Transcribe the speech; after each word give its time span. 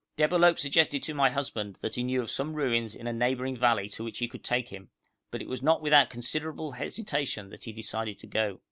Debalohp 0.17 0.57
suggested 0.57 1.03
to 1.03 1.13
my 1.13 1.29
husband 1.29 1.75
that 1.81 1.93
he 1.93 2.01
knew 2.01 2.23
of 2.23 2.31
some 2.31 2.55
ruins 2.55 2.95
in 2.95 3.05
a 3.05 3.13
neighbouring 3.13 3.55
valley 3.55 3.87
to 3.87 4.03
which 4.03 4.17
he 4.17 4.27
could 4.27 4.43
take 4.43 4.69
him, 4.69 4.89
but 5.29 5.43
it 5.43 5.47
was 5.47 5.61
not 5.61 5.79
without 5.79 6.09
considerable 6.09 6.71
hesitation 6.71 7.51
that 7.51 7.65
he 7.65 7.71
decided 7.71 8.17
to 8.17 8.25
go. 8.25 8.59